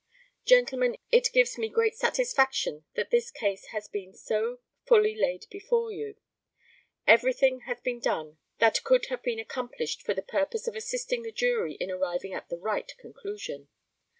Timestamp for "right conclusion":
12.55-13.69